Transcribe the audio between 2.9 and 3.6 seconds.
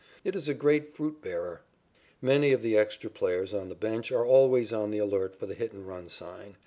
players